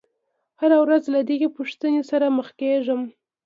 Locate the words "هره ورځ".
0.59-1.03